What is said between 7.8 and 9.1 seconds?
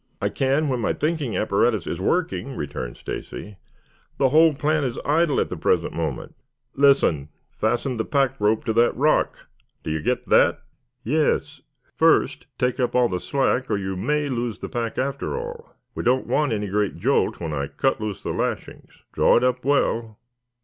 the pack rope to that